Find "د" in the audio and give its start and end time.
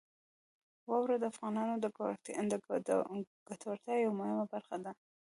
1.19-1.23, 1.79-1.85